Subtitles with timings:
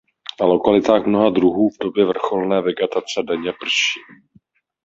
[0.41, 3.99] Na lokalitách mnoha druhů v době vrcholné vegetace denně prší.